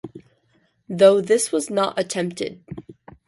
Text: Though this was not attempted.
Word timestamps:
Though 0.89 1.21
this 1.21 1.51
was 1.51 1.69
not 1.69 1.99
attempted. 1.99 2.63